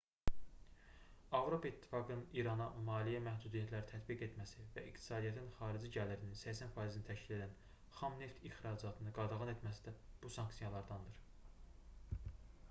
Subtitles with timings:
[1.39, 7.53] avropa i̇ttifaqının i̇rana maliyyə məhdudiyyətləri tətbiq etməsi və iqtisadiyyatının xarici gəlirinin 80%-ni təşkil edən
[8.01, 9.95] xam neft ixracatını qadağan etməsi də
[10.25, 11.23] bu sanksiyalardandır